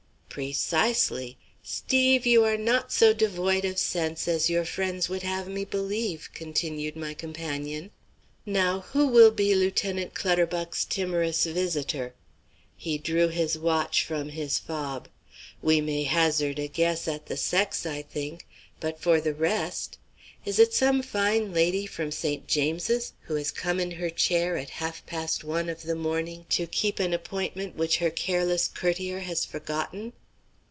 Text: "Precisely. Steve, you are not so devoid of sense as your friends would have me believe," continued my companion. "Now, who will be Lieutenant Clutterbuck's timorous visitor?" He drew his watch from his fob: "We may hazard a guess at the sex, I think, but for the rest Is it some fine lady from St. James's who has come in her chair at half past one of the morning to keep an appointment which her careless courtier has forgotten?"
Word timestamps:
"Precisely. 0.33 1.37
Steve, 1.61 2.25
you 2.25 2.45
are 2.45 2.55
not 2.55 2.93
so 2.93 3.13
devoid 3.13 3.65
of 3.65 3.77
sense 3.77 4.29
as 4.29 4.49
your 4.49 4.63
friends 4.63 5.09
would 5.09 5.23
have 5.23 5.49
me 5.49 5.65
believe," 5.65 6.29
continued 6.33 6.95
my 6.95 7.13
companion. 7.13 7.91
"Now, 8.45 8.79
who 8.93 9.07
will 9.07 9.31
be 9.31 9.53
Lieutenant 9.53 10.13
Clutterbuck's 10.13 10.85
timorous 10.85 11.43
visitor?" 11.43 12.13
He 12.77 12.97
drew 12.97 13.27
his 13.27 13.57
watch 13.59 14.05
from 14.05 14.29
his 14.29 14.57
fob: 14.57 15.09
"We 15.61 15.81
may 15.81 16.03
hazard 16.03 16.59
a 16.59 16.69
guess 16.69 17.09
at 17.09 17.25
the 17.25 17.35
sex, 17.35 17.85
I 17.85 18.01
think, 18.01 18.47
but 18.79 19.01
for 19.01 19.19
the 19.19 19.33
rest 19.33 19.97
Is 20.45 20.59
it 20.59 20.73
some 20.73 21.01
fine 21.01 21.53
lady 21.53 21.85
from 21.85 22.09
St. 22.09 22.47
James's 22.47 23.11
who 23.23 23.35
has 23.35 23.51
come 23.51 23.81
in 23.81 23.91
her 23.91 24.09
chair 24.09 24.55
at 24.55 24.69
half 24.69 25.05
past 25.05 25.43
one 25.43 25.67
of 25.67 25.81
the 25.83 25.93
morning 25.93 26.45
to 26.51 26.67
keep 26.67 26.99
an 27.01 27.13
appointment 27.13 27.75
which 27.75 27.97
her 27.97 28.09
careless 28.09 28.69
courtier 28.69 29.19
has 29.19 29.43
forgotten?" 29.43 30.13